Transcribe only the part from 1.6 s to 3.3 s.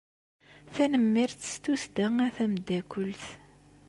tussda a tameddakelt.